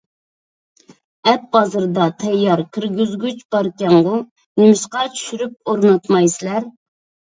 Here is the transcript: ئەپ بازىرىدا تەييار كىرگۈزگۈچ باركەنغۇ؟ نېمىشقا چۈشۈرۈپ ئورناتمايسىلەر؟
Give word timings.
ئەپ 1.31 1.43
بازىرىدا 1.55 2.07
تەييار 2.23 2.63
كىرگۈزگۈچ 2.77 3.45
باركەنغۇ؟ 3.57 4.17
نېمىشقا 4.63 5.05
چۈشۈرۈپ 5.19 5.55
ئورناتمايسىلەر؟ 5.71 6.67